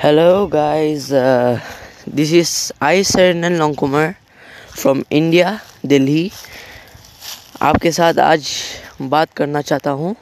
Hello, 0.00 0.46
guys. 0.46 1.12
Uh, 1.12 1.58
this 2.06 2.30
is 2.30 2.72
I 2.80 3.02
Sernan 3.02 3.58
Longkumar 3.58 4.14
from 4.70 5.02
India, 5.10 5.60
Delhi 5.86 6.30
आपके 7.62 7.90
साथ 7.92 8.18
आज 8.22 8.50
बात 9.02 9.32
करना 9.36 9.60
चाहता 9.60 9.90
हूँ। 9.90 10.14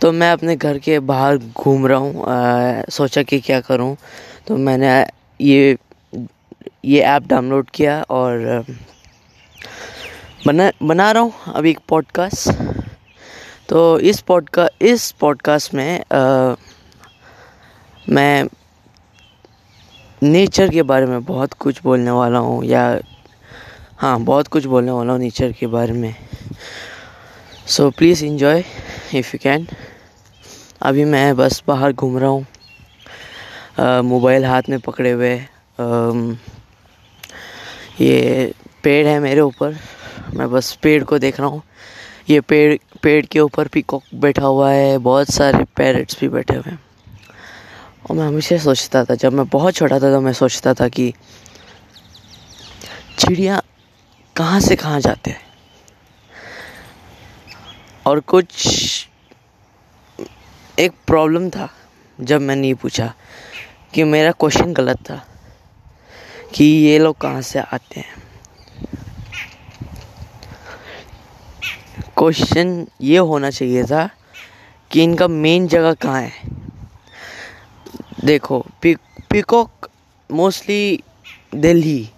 तो 0.00 0.12
मैं 0.12 0.30
अपने 0.32 0.56
घर 0.56 0.78
के 0.78 0.98
बाहर 1.10 1.38
घूम 1.38 1.86
रहा 1.86 1.98
हूँ। 1.98 2.84
सोचा 2.90 3.22
कि 3.22 3.40
क्या 3.40 3.60
करूँ। 3.68 3.96
तो 4.46 4.56
मैंने 4.56 4.94
ये 5.40 5.76
ये 6.84 7.00
ऐप 7.00 7.26
डाउनलोड 7.28 7.70
किया 7.70 8.00
और 8.10 8.64
बना 10.46 10.70
बना 10.82 11.10
रहा 11.12 11.22
हूँ 11.22 11.54
अभी 11.54 11.70
एक 11.70 11.80
पॉडकास्ट 11.88 12.48
तो 13.68 13.98
इस 14.00 14.20
पॉडका 14.20 14.68
इस 14.82 15.10
पॉडकास्ट 15.20 15.74
में 15.74 16.00
आ, 16.00 16.54
मैं 18.08 18.48
नेचर 20.22 20.68
के 20.70 20.82
बारे 20.82 21.06
में 21.06 21.24
बहुत 21.24 21.52
कुछ 21.54 21.82
बोलने 21.82 22.10
वाला 22.10 22.38
हूँ, 22.38 22.64
या 22.64 23.00
हाँ 23.98 24.20
बहुत 24.20 24.48
कुछ 24.48 24.64
बोलने 24.66 24.90
वाला 24.90 25.12
हूँ 25.12 25.20
नेचर 25.20 25.52
के 25.52 25.66
बारे 25.66 25.92
में। 25.92 26.14
So 27.66 27.90
please 27.90 28.24
enjoy 28.24 28.62
if 29.14 29.34
you 29.34 29.38
can 29.42 29.66
अभी 30.82 31.04
मैं 31.04 31.36
बस 31.36 31.62
बाहर 31.68 31.92
घूम 31.92 32.18
रहा 32.18 32.30
हूँ। 32.30 32.46
मोबाइल 34.04 34.44
हाथ 34.44 34.62
में 34.68 34.78
पकड़े 34.80 35.10
हुए 35.10 35.34
ये 38.00 38.52
पेड़ 38.84 39.06
है 39.06 39.18
मेरे 39.20 39.40
ऊपर। 39.40 39.76
मैं 40.34 40.50
बस 40.50 40.74
पेड़ 40.82 41.02
को 41.04 41.18
देख 41.18 41.40
रहा 41.40 41.48
हूँ। 41.48 41.62
ये 42.30 42.40
पेड़ 42.40 42.76
पेड़ 43.02 43.24
के 43.26 43.40
ऊपर 43.40 43.68
पीकॉक 43.68 44.02
बैठा 44.14 44.46
हुआ 44.46 44.70
है, 44.70 44.98
बहुत 44.98 45.30
सारे 45.30 45.64
पैरट्स 45.76 46.20
भी 46.20 46.28
बैठे 46.28 46.54
हुए 46.54 46.70
हैं। 46.70 46.78
और 48.10 48.16
मैं 48.16 48.26
हमेशा 48.26 48.56
सोचता 48.58 49.04
था, 49.04 49.14
जब 49.14 49.32
मैं 49.32 49.46
बहुत 49.48 49.74
छोटा 49.74 49.98
था 49.98 50.10
तो 50.12 50.20
मैं 50.20 50.32
सोचता 50.32 50.74
था 50.74 50.88
कि 50.88 51.12
चिड़िया 53.18 53.62
कहाँ 54.36 54.60
से 54.60 54.76
कहाँ 54.76 55.00
जाते 55.00 55.30
हैं? 55.30 55.40
और 58.06 58.20
कुछ 58.20 59.06
एक 60.78 60.92
प्रॉब्लम 61.06 61.48
था, 61.50 61.68
जब 62.18 62.40
मैंने 62.40 62.66
ये 62.66 62.74
पूछा 62.74 63.12
कि 63.94 64.04
मेरा 64.04 64.32
क्वेश्चन 64.32 64.72
गलत 64.72 64.98
था 65.10 65.22
कि 66.54 66.64
ये 66.64 66.98
लोग 66.98 67.18
कहाँ 67.18 67.42
से 67.42 67.58
आते 67.58 68.00
हैं। 68.00 68.16
क्वेश्चन 72.18 72.86
ये 73.00 73.18
होना 73.18 73.50
चाहिए 73.50 73.84
था 73.84 74.08
कि 74.90 75.02
इनका 75.02 75.28
मेन 75.28 75.66
जगह 75.68 75.94
कहाँ 75.94 76.20
है? 76.20 76.32
देखो 78.24 78.58
P 78.82 78.94
peacock 79.30 79.88
mostly 80.30 81.02
Delhi, 81.54 82.08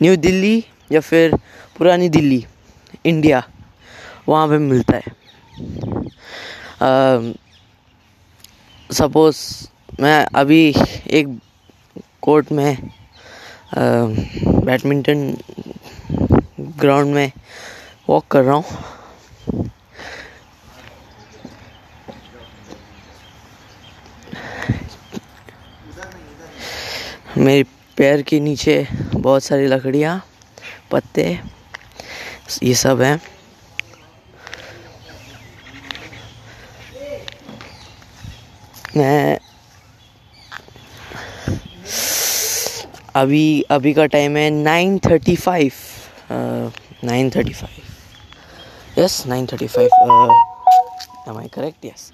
new 0.00 0.16
Delhi 0.16 0.64
या 0.92 1.00
फिर 1.00 1.34
पुरानी 1.78 2.08
दिल्ली, 2.08 2.44
इंडिया, 3.04 3.42
वहाँ 4.28 4.48
पे 4.48 4.58
मिलता 4.58 4.96
है। 4.96 5.18
सपोज़ 8.90 9.38
मैं 10.00 10.24
अभी 10.34 10.62
एक 11.10 11.38
कोर्ट 12.22 12.52
में 12.52 12.76
बैडमिंटन 13.76 15.36
ग्राउंड 16.80 17.14
में 17.14 17.30
वॉक 18.08 18.26
कर 18.30 18.42
रहा 18.42 18.54
हूँ। 18.54 18.64
मेरे 27.38 27.62
पैर 27.96 28.22
के 28.22 28.38
नीचे 28.40 28.86
बहुत 29.14 29.42
सारी 29.44 29.66
लकड़ियाँ, 29.66 30.22
पत्ते, 30.90 31.38
ये 32.62 32.74
सब 32.74 33.00
हैं। 33.02 33.20
मैं 38.96 39.38
अभी 43.16 43.62
अभी 43.70 43.92
का 43.94 44.06
टाइम 44.06 44.36
है 44.36 44.48
nine 44.50 44.98
thirty 45.06 45.36
five 45.36 45.72
nine 47.04 47.30
thirty 47.36 47.52
five 47.52 49.02
yes 49.02 49.22
nine 49.26 49.46
thirty 49.52 49.66
five 49.66 49.90
am 51.28 51.38
I 51.38 51.48
correct 51.54 51.84
yes 51.84 52.12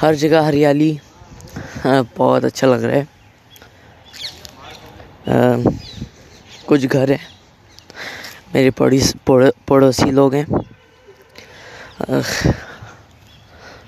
हर 0.00 0.14
जगह 0.14 0.46
हरियाली। 0.46 0.98
बहुत 1.84 2.44
अच्छा 2.44 2.66
लग 2.66 2.84
रहा 2.84 2.96
है। 2.96 3.02
आ, 5.28 5.62
कुछ 6.68 6.84
घर 6.84 7.10
हैं। 7.10 7.26
मेरे 8.54 8.70
पड़ोस 8.70 9.12
पड़ोसी 9.68 10.10
लोग 10.10 10.34
हैं। 10.34 10.46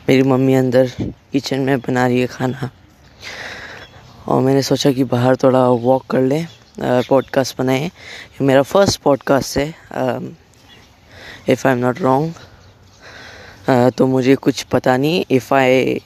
मेरी 0.08 0.22
मम्मी 0.22 0.54
अंदर 0.54 0.90
किचन 1.32 1.60
में 1.60 1.80
बना 1.80 2.06
रही 2.06 2.20
है 2.20 2.26
खाना। 2.26 2.70
और 4.26 4.40
मैंने 4.42 4.62
सोचा 4.62 4.92
कि 4.92 5.04
बाहर 5.04 5.36
थोड़ा 5.36 5.66
वॉक 5.68 6.06
कर 6.10 6.20
लें 6.22 6.46
पॉडकास्ट 6.80 7.58
बनाए। 7.58 7.90
मेरा 8.40 8.62
फ़र्स्ट 8.62 9.00
पॉडकास्ट 9.00 9.56
है 9.58 9.68
if 11.48 11.66
I 11.68 11.72
am 11.72 11.78
not 11.78 12.00
wrong 12.00 13.90
तो 13.98 14.06
मुझे 14.06 14.34
कुछ 14.36 14.62
पता 14.62 14.96
नहीं 14.96 15.24
इफ़ 15.30 15.54
आई 15.54 16.00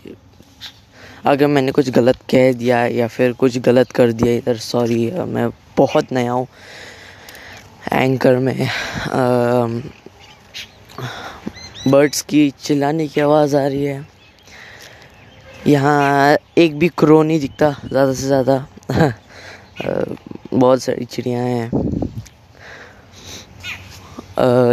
अगर 1.27 1.47
मैंने 1.47 1.73
कुछ 1.73 1.89
गलत 1.91 2.17
कह 2.31 2.53
दिया 2.53 2.85
या 2.87 3.07
फिर 3.09 3.33
कुछ 3.33 3.59
गलत 3.59 3.93
कर 3.93 4.13
दिया 4.13 4.35
इधर 4.35 4.57
सॉरी 4.57 5.11
मैं 5.29 5.49
बहुत 5.77 6.13
नया 6.13 6.33
हूँ। 6.33 6.47
एंकर 7.93 8.37
में 8.37 8.69
बर्ड्स 11.89 12.23
की 12.23 12.49
चिल्लाने 12.61 13.07
की 13.09 13.21
आवाज़ 13.21 13.57
आ 13.57 13.67
रही 13.67 13.85
है। 13.85 14.07
यहाँ 15.67 16.37
एक 16.59 16.79
भी 16.79 16.89
क्रो 16.99 17.23
नहीं 17.23 17.41
दिखता, 17.41 17.71
ज़्यादा 17.85 18.13
से 18.13 18.27
ज़्यादा। 18.27 18.67
बहुत 20.55 20.83
सारी 20.83 21.05
चिड़िया 21.05 21.41
हैं। 21.41 21.71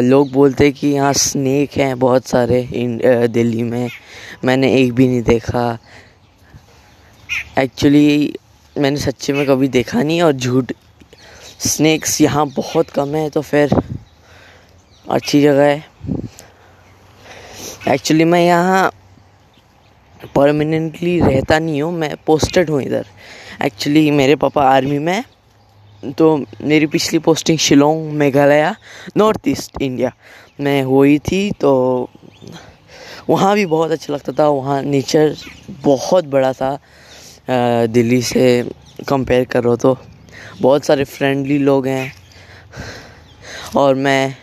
लोग 0.01 0.31
बोलते 0.31 0.63
हैं 0.63 0.73
कि 0.73 0.87
यहाँ 0.87 1.13
स्नेक 1.13 1.77
हैं 1.77 1.97
बहुत 1.99 2.27
सारे 2.27 2.61
दिल्ली 3.27 3.63
में। 3.63 3.89
मैंने 4.45 4.73
एक 4.75 4.93
भी 4.93 5.07
नहीं 5.07 5.21
देखा। 5.23 5.77
एक्चुअली 7.59 8.33
मैंने 8.75 8.97
सच्चे 8.97 9.33
में 9.33 9.45
कभी 9.47 9.67
देखा 9.67 10.01
नहीं 10.01 10.21
और 10.21 10.31
झूठ 10.33 10.71
स्नैक्स 11.65 12.19
यहाँ 12.21 12.45
बहुत 12.47 12.89
कम 12.89 13.15
है 13.15 13.29
तो 13.29 13.41
फिर 13.41 13.73
अच्छी 15.05 15.41
जगह 15.41 15.63
है। 15.63 15.85
एक्चुअली 17.87 18.23
मैं 18.23 18.45
यहाँ 18.45 18.91
परमानेंटली 20.35 21.19
रहता 21.19 21.59
नहीं 21.59 21.81
हूँ, 21.81 21.91
मैं 21.93 22.15
पोस्टेड 22.25 22.69
हूँ 22.69 22.81
इधर। 22.81 23.05
एक्चुअली 23.63 24.09
मेरे 24.11 24.35
पापा 24.35 24.63
आर्मी 24.69 24.99
में 24.99 25.23
तो 26.17 26.37
मेरी 26.61 26.85
पिछली 26.87 27.19
posting 27.19 27.57
Shillong, 27.57 28.11
Meghalaya 28.13 28.73
north 29.17 29.47
east 29.47 29.81
India 29.81 30.11
में 30.59 30.83
हुई 30.83 31.17
थी 31.21 31.49
तो 31.51 32.09
वहाँ 33.29 33.53
भी 33.55 33.65
बहुत 33.65 33.91
अच्छा 33.91 34.13
लगता 34.13 34.31
था, 34.31 34.47
वहाँ 34.47 34.81
नेचर 34.83 35.35
बहुत 35.83 36.25
बड़ा 36.25 36.51
था। 36.53 36.77
दिल्ली 37.47 38.21
से 38.21 38.45
कंपेयर 39.07 39.43
करो 39.45 39.75
तो 39.75 39.97
बहुत 40.61 40.85
सारे 40.85 41.03
फ्रेंडली 41.03 41.57
लोग 41.59 41.87
हैं। 41.87 42.13
और 43.75 43.95
मैं 43.95 44.35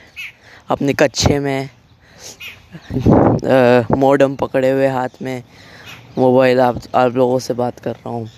अपने 0.70 0.92
कच्छे 0.92 1.38
में 1.38 1.68
मॉडम 3.98 4.34
पकड़े 4.36 4.70
हुए 4.70 4.88
हाथ 4.88 5.22
में 5.22 5.42
मोबाइल 6.18 6.60
आप 6.60 6.80
आप 6.94 7.16
लोगों 7.16 7.38
से 7.38 7.54
बात 7.54 7.78
कर 7.80 7.92
रहा 7.92 8.10
हूँ। 8.10 8.28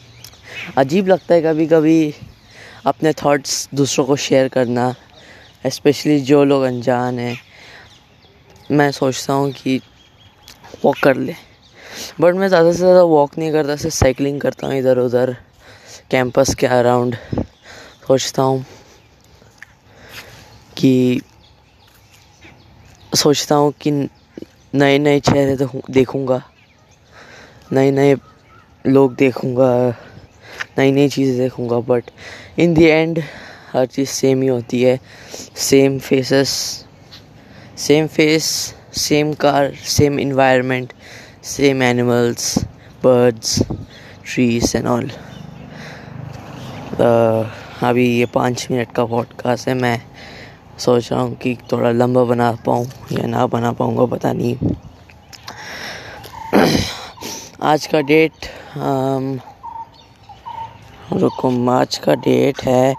अजीब 0.79 1.09
लगता 1.09 1.35
है 1.35 1.43
कभी 1.43 1.67
कभी 1.67 2.15
अपने 2.87 3.13
थॉट्स 3.25 3.69
दूसरों 3.75 4.05
को 4.07 4.17
शेयर 4.19 4.49
करना 4.49 4.95
स्पेशली 5.67 6.21
जो 6.21 6.45
लोग 6.45 6.63
अनजान 6.63 7.19
हैं। 7.19 7.37
मैं 8.71 8.91
सोचता 8.93 9.33
हूँ 9.33 9.51
कि 9.53 9.81
वो 10.85 10.93
कर 11.03 11.17
ले। 11.17 11.35
बट 12.21 12.35
मैं 12.35 12.49
ज़्यादा 12.49 12.73
से 12.73 12.79
ज़्यादा 12.79 13.03
वॉक 13.03 13.39
नहीं 13.39 13.53
करता, 13.53 13.77
सिर्फ़ 13.77 13.97
साइकिलिंग 13.97 14.41
करता 14.41 14.67
हूँ 14.67 14.77
इधर 14.77 14.99
उधर 14.99 15.37
कैंपस 16.11 16.55
के 16.55 16.67
अराउंड 16.67 17.17
सोचता 18.07 18.43
हूँ 18.43 18.65
कि, 20.79 21.21
सोचता 23.17 23.55
हूँ 23.55 23.73
कि 23.81 23.91
नए 23.91 24.99
नए 24.99 25.21
चेहरे 25.21 25.57
देखूँगा, 25.91 26.43
नए 27.73 27.91
नए 27.91 28.15
लोग 28.85 29.15
देखूँगा, 29.17 29.73
नई 30.79 30.93
नई 30.93 31.09
चीज़ें 31.09 31.37
देखूँगा 31.39 31.79
बट 31.89 32.11
इन 32.59 32.75
दी 32.75 32.85
एंड 32.85 33.23
हर 33.73 33.87
चीज़ 33.87 34.09
सेम 34.11 34.43
ही 34.43 34.49
होती 34.49 34.83
है. 34.83 34.99
Same 35.57 35.99
faces 35.99 36.51
same 37.79 38.07
face 38.07 38.45
same 38.97 39.33
car 39.35 39.73
same 39.87 40.19
environment 40.21 40.93
same 41.45 41.83
animals, 41.83 42.65
birds, 43.03 43.63
trees 44.25 44.75
and 44.75 44.89
all. 44.89 45.05
Uh, 46.99 47.45
अभी 47.83 48.07
ये 48.09 48.27
पाँच 48.35 48.67
मिनट 48.71 48.93
का 48.95 49.05
पॉडकास्ट 49.05 49.69
है 49.69 49.75
मैं 49.75 49.99
सोच 50.79 51.11
रहा 51.13 51.21
हूँ 51.21 51.35
कि 51.37 51.55
थोड़ा 51.73 51.91
लंबा 51.91 52.23
बना 52.25 52.51
पाऊँ 52.67 52.87
या 53.13 53.27
ना 53.27 53.47
बना 53.47 53.73
पाऊँगा 53.73 54.05
पता 54.15 54.33
नहीं 54.33 54.57
आज 57.73 57.87
का 57.87 58.01
डेट 58.01 58.33
um, 58.81 59.39
रुको 61.13 61.51
मार्च 61.51 61.97
का 62.05 62.15
डेट 62.25 62.63
है 62.65 62.95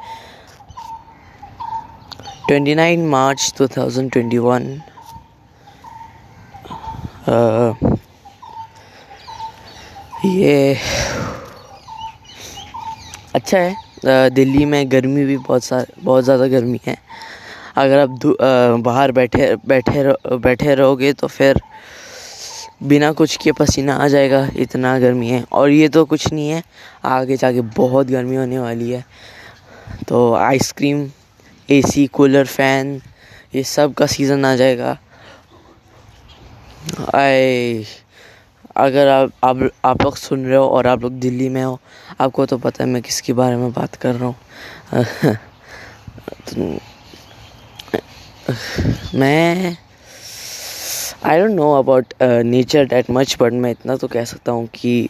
twenty 2.48 2.76
nine 2.76 3.08
March 3.10 3.54
two 3.58 3.68
thousand 3.78 4.12
twenty 4.12 4.38
one 4.38 4.64
ये 10.36 10.78
अच्छा 13.36 13.58
है 13.58 14.30
दिल्ली 14.30 14.66
में 14.66 14.92
गर्मी 14.92 15.24
भी 15.26 15.38
बहुत 15.38 15.64
सा, 15.64 15.84
बहुत 16.00 16.24
ज़्यादा 16.24 16.48
गर्मी 16.48 16.80
है। 16.86 16.98
अगर 17.78 18.00
आप 18.00 18.82
बाहर 18.84 19.12
बैठे 19.12 19.56
बैठे 19.68 20.04
बैठे 20.38 20.76
रहोगे 20.76 21.14
तो 21.14 21.28
फिर 21.28 21.60
बिना 22.84 23.12
कुछ 23.12 23.36
के 23.38 23.52
पसीना 23.52 23.96
आ 23.96 24.08
जाएगा, 24.08 24.48
इतना 24.56 24.98
गर्मी 25.00 25.30
है। 25.30 25.44
और 25.52 25.70
ये 25.70 25.88
तो 25.90 26.04
कुछ 26.06 26.32
नहीं 26.34 26.50
है, 26.50 26.64
आगे 27.06 27.38
जाके 27.38 27.62
बहुत 27.78 28.08
गर्मी 28.08 28.36
होने 28.36 28.60
वाली 28.60 28.92
है। 28.92 29.04
तो 30.08 30.34
आइसक्रीम, 30.36 31.10
एसी, 31.70 32.06
कूलर, 32.08 32.46
फ़ैन, 32.46 33.02
ये 33.56 33.64
सब 33.66 33.94
का 33.94 34.06
सीज़न 34.08 34.46
आ 34.46 34.56
जाएगा। 34.56 34.98
आई 37.16 37.86
अगर 38.78 39.08
आप 39.08 39.32
आप 39.44 39.70
आप 39.86 40.02
लोग 40.04 40.16
सुन 40.18 40.46
रहे 40.46 40.58
हो 40.58 40.68
और 40.68 40.88
आप 40.88 41.02
लोग 41.02 41.12
दिल्ली 41.12 41.50
में 41.50 41.64
हो 41.64 41.80
आपको 42.20 42.46
तो 42.46 42.58
पता 42.58 42.84
है 42.84 42.90
मैं 42.90 43.02
किसके 43.02 43.34
बारे 43.34 43.56
में 43.56 43.72
बात 43.74 43.96
कर 43.96 44.16
रहा 44.16 44.26
हूँ। 44.26 44.36
तो, 46.50 46.80
मैं 49.18 49.78
I 51.24 51.40
don't 51.40 51.52
know 51.52 51.72
about 51.74 52.14
nature 52.24 52.86
that 52.86 53.06
much 53.10 53.38
but 53.40 53.54
मैं 53.54 53.72
इतना 53.72 53.96
तो 53.96 54.08
कह 54.08 54.26
सकता 54.26 54.52
हूँ 54.52 54.68
कि 54.68 55.10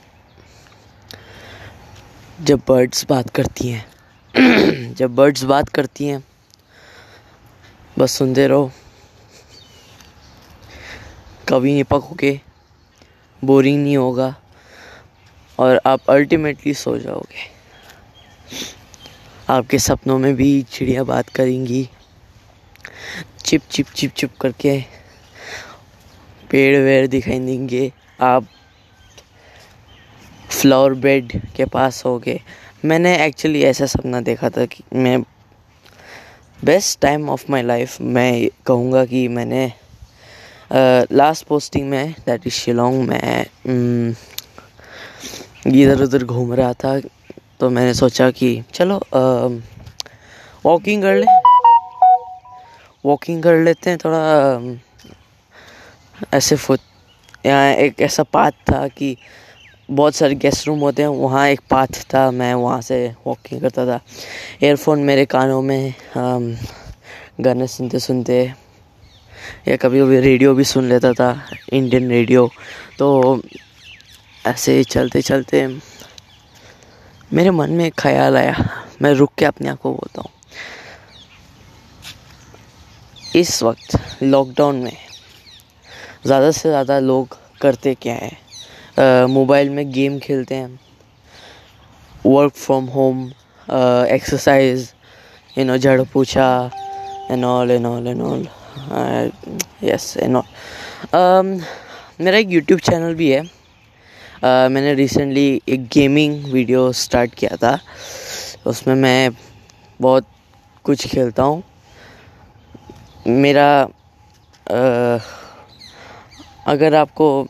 जब 2.41 2.61
बर्ड्स 2.67 3.05
बात 3.09 3.29
करती 3.29 3.67
हैं 3.67 4.93
जब 4.93 5.15
बर्ड्स 5.15 5.43
बात 5.43 5.69
करती 5.69 6.07
हैं 6.07 6.23
बस 7.99 8.11
सुनते 8.11 8.47
रहो। 8.47 8.71
कभी 11.49 11.73
नहीं 11.73 11.83
पकोगे। 11.83 12.41
बोरिंग 13.43 13.83
नहीं 13.83 13.97
होगा 13.97 14.35
और 15.59 15.81
आप 15.85 16.09
अल्टीमेटली 16.09 16.73
सो 16.73 16.97
जाओगे। 16.97 17.55
आपके 19.49 19.79
सपनों 19.79 20.19
में 20.19 20.35
भी 20.35 20.61
चिड़िया 20.61 21.03
बात 21.03 21.29
करेंगी। 21.29 21.89
चिप 23.45 23.61
चिप 23.71 23.87
चिप 23.87 24.11
चिप 24.11 24.37
करके 24.41 24.81
पेड़ 26.51 26.77
वेड़ 26.77 27.07
दिखाई 27.07 27.39
देंगे। 27.39 27.91
आप 28.21 28.47
फ्लावर 30.49 30.93
बेड 30.93 31.41
के 31.55 31.65
पास 31.65 32.05
होगे। 32.05 32.41
मैंने 32.85 33.25
एक्चुअली 33.25 33.63
ऐसा 33.63 33.85
सपना 33.85 34.21
देखा 34.21 34.49
था 34.49 34.65
कि 34.65 34.83
मैं 34.93 35.21
best 36.63 36.99
time 36.99 37.29
of 37.29 37.45
my 37.49 37.63
life 37.63 38.01
मैं 38.01 38.49
कहूँगा 38.65 39.05
कि 39.05 39.27
मैंने 39.27 39.73
लास्ट 40.71 41.45
पोस्टिंग 41.47 41.89
में 41.89 42.11
दैट 42.25 42.47
इज़ 42.47 42.53
शिलोंग 42.53 43.07
में 43.07 43.45
इधर 45.67 46.01
उधर 46.03 46.23
घूम 46.23 46.53
रहा 46.53 46.73
था 46.73 46.99
तो 47.59 47.69
मैंने 47.69 47.93
सोचा 47.93 48.29
कि 48.31 48.63
चलो 48.73 48.99
वॉकिंग 50.65 51.01
कर 51.03 51.15
ले। 51.15 51.25
वॉकिंग 53.05 53.43
कर 53.43 53.57
लेते 53.63 53.89
हैं 53.89 53.99
थोड़ा 54.03 54.77
ऐसे 56.33 56.55
फुट 56.55 56.79
यहाँ 57.45 57.71
एक 57.71 58.01
ऐसा 58.01 58.23
पाथ 58.23 58.51
था 58.69 58.87
कि 58.87 59.15
बहुत 59.91 60.15
सारे 60.15 60.35
गेस्ट 60.35 60.67
रूम 60.67 60.79
होते 60.79 61.01
हैं, 61.01 61.09
वहाँ 61.09 61.47
एक 61.47 61.59
पाथ 61.69 61.87
था, 62.13 62.29
मैं 62.31 62.53
वहाँ 62.53 62.81
से 62.81 63.07
वॉकिंग 63.25 63.61
करता 63.61 63.85
था। 63.85 63.99
एयरफोन 64.63 64.99
मेरे 64.99 65.25
कानों 65.25 65.61
में 65.61 65.93
गाने 67.41 67.67
सुनते 67.67 67.99
सुनते 67.99 68.53
या 69.67 69.75
कभी 69.77 69.99
कभी 70.01 70.19
रेडियो 70.19 70.53
भी 70.55 70.63
सुन 70.63 70.89
लेता 70.89 71.11
था, 71.13 71.29
इंडियन 71.73 72.09
रेडियो। 72.09 72.49
तो 72.99 73.41
ऐसे 74.45 74.83
चलते 74.85 75.21
चलते 75.21 75.67
मेरे 77.33 77.51
मन 77.51 77.71
में 77.71 77.85
एक 77.85 77.93
ख्याल 77.99 78.37
आया, 78.37 78.55
मैं 79.01 79.13
रुक 79.13 79.31
के 79.37 79.45
अपने 79.45 79.69
आप 79.69 79.79
को 79.81 79.91
बोलता 79.91 80.21
हूँ। 80.21 80.29
इस 83.35 83.61
वक्त 83.63 84.23
लॉकडाउन 84.23 84.75
में 84.77 84.97
ज़्यादा 86.25 86.51
से 86.51 86.69
ज़्यादा 86.69 86.99
लोग 86.99 87.37
करते 87.61 87.93
क्या 88.01 88.15
है? 88.15 88.31
मोबाइल 89.27 89.69
में 89.69 89.91
गेम 89.91 90.17
खेलते 90.19 90.55
हैं 90.55 90.79
work 92.25 92.53
from 92.55 92.85
home 92.89 93.25
exercise 93.67 94.93
you 95.57 95.65
know 95.65 95.77
जड़ 95.77 96.01
पूछा 96.13 96.47
and 97.31 97.43
all 97.45 97.71
and 97.71 97.85
all 97.85 98.07
and 98.07 98.21
all 98.21 98.47
yes 99.83 100.15
and 100.17 100.35
all 100.35 101.61
मेरा 102.21 102.37
एक 102.37 102.51
यूट्यूब 102.51 102.79
चैनल 102.79 103.13
भी 103.15 103.31
है। 103.31 103.41
Uh, 104.35 104.69
मैंने 104.71 104.93
रिसेंटली 104.93 105.61
एक 105.69 105.87
गेमिंग 105.93 106.43
वीडियो 106.45 106.91
स्टार्ट 106.91 107.33
किया 107.35 107.55
था। 107.55 107.77
उसमें 108.67 108.95
मैं 108.95 109.29
बहुत 110.01 110.27
कुछ 110.83 111.05
खेलता 111.07 111.43
हूँ। 111.43 111.63
मेरा 113.27 113.87
uh, 113.87 115.21
अगर 116.67 116.95
आपको 116.95 117.47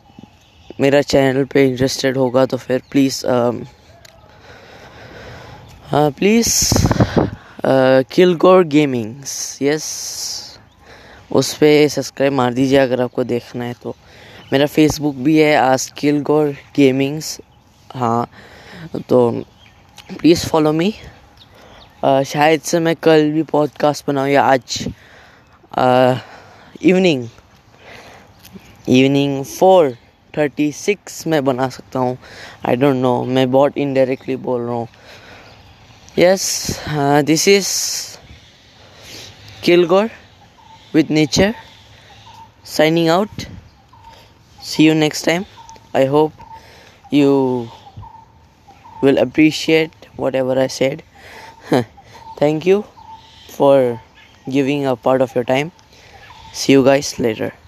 मेरा 0.80 1.00
चैनल 1.02 1.44
पे 1.44 1.66
इंटरेस्टेड 1.66 2.16
होगा 2.16 2.44
तो 2.46 2.56
फिर 2.56 2.82
प्लीज़ 2.90 3.22
प्लीज़ 6.18 6.52
किल 8.12 8.34
गोर 8.34 8.64
गेमिंग्स 8.64 9.58
यस 9.62 9.84
उस 11.30 11.52
पर 11.54 11.88
सब्सक्राइब 11.88 12.32
मार 12.32 12.54
दीजिए 12.54 12.78
अगर 12.78 13.00
आपको 13.02 13.24
देखना 13.24 13.64
है 13.64 13.74
तो। 13.82 13.94
मेरा 14.52 14.66
फेसबुक 14.66 15.14
भी 15.16 15.36
है 15.38 15.54
आज 15.56 15.86
किल 15.98 16.20
गोर 16.22 16.54
गेमिंग्स 16.76 17.40
हाँ 17.94 18.28
तो 19.08 19.30
प्लीज़ 20.18 20.46
फॉलो 20.46 20.72
मी 20.72 20.92
शायद 22.04 22.60
से 22.60 22.78
मैं 22.80 22.94
कल 23.02 23.30
भी 23.32 23.42
पॉडकास्ट 23.42 24.04
बनाऊँ 24.08 24.28
या 24.28 24.42
आज 24.44 24.84
evening 26.82 27.26
evening 28.88 29.44
four 29.44 29.96
thirty 30.34 30.70
six 30.72 31.26
में 31.26 31.44
बना 31.44 31.68
सकता 31.68 31.98
हूँ। 31.98 32.16
आई 32.68 32.76
डोंट 32.76 32.96
नो 32.96 33.22
मैं 33.24 33.50
बहुत 33.50 33.78
इनडायरेक्टली 33.78 34.36
बोल 34.36 34.60
रहा 34.62 34.74
हूँ। 34.74 34.88
Yes 36.18 36.44
this 37.24 37.48
is 37.48 37.68
Kilgore 39.64 40.10
with 40.96 41.10
nature. 41.10 41.54
Signing 42.64 43.08
out. 43.08 43.46
See 44.60 44.84
you 44.84 44.94
next 44.94 45.22
time. 45.28 45.44
I 45.94 46.06
hope 46.06 46.32
you 47.10 47.70
will 49.02 49.18
appreciate 49.18 50.08
whatever 50.16 50.58
i 50.58 50.66
said. 50.66 51.02
Thank 52.38 52.66
you 52.66 52.84
for 53.58 54.00
giving 54.48 54.86
a 54.86 54.96
part 54.96 55.20
of 55.20 55.34
your 55.34 55.44
time. 55.44 55.72
See 56.52 56.72
you 56.72 56.84
guys 56.84 57.18
later 57.18 57.52